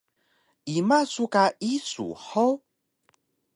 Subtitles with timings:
[0.79, 1.43] Ima su ka
[1.73, 2.59] isu hug?